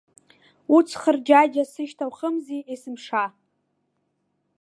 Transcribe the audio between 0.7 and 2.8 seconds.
Уц хырџьаџьа сышьҭа ухымзи